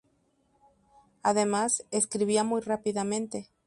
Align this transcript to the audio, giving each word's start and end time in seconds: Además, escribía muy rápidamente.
Además, 1.21 1.85
escribía 1.91 2.43
muy 2.43 2.61
rápidamente. 2.61 3.51